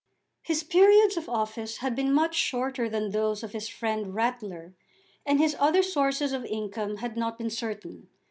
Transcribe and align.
His 0.41 0.63
periods 0.63 1.15
of 1.15 1.29
office 1.29 1.77
had 1.77 1.95
been 1.95 2.11
much 2.11 2.33
shorter 2.33 2.89
than 2.89 3.11
those 3.11 3.43
of 3.43 3.51
his 3.51 3.67
friend 3.67 4.15
Rattler, 4.15 4.73
and 5.27 5.37
his 5.37 5.55
other 5.59 5.83
sources 5.83 6.33
of 6.33 6.43
income 6.43 6.95
had 6.97 7.15
not 7.15 7.37
been 7.37 7.51
certain. 7.51 8.07